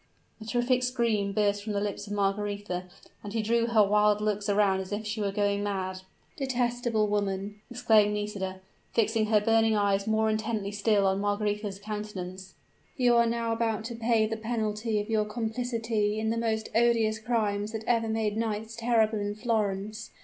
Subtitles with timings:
[0.41, 2.85] A terrific scream burst from the lips of Margaretha;
[3.23, 6.01] and she threw her wild looks around as if she were going mad.
[6.37, 8.61] "Detestable woman!" exclaimed Nisida,
[8.95, 12.55] fixing her burning eyes more intently still on Margaretha's countenance:
[12.97, 17.19] "you are now about to pay the penalty of your complicity in the most odious
[17.19, 20.09] crimes that ever made nights terrible in Florence!